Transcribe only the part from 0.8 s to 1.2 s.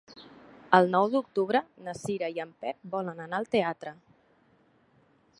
nou